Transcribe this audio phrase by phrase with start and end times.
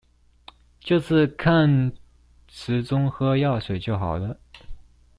[0.79, 1.93] 就是看
[2.47, 4.35] 時鐘喝藥水就好了